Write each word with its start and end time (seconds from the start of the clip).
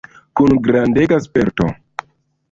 Kun 0.39 0.53
grandega 0.67 1.19
sperto. 1.25 1.67